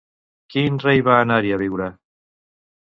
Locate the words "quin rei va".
0.53-1.19